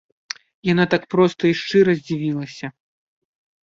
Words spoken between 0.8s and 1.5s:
так проста